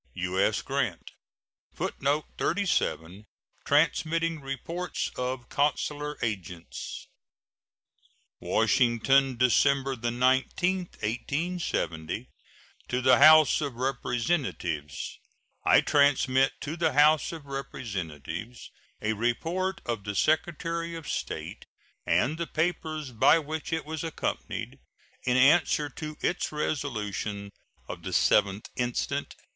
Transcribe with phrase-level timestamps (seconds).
[0.15, 0.63] U.S.
[0.63, 1.11] GRANT.
[1.75, 3.27] [Footnote 37:
[3.65, 7.05] Transmitting reports of consular agents.]
[8.39, 12.31] WASHINGTON, December 19, 1870.
[12.87, 15.19] To the House of Representatives:
[15.63, 18.71] I transmit to the House of Representatives
[19.03, 21.67] a report of the Secretary of State
[22.07, 24.79] and the papers by which it was accompanied,
[25.25, 27.51] in answer to its resolution
[27.87, 29.35] of the 7th instant.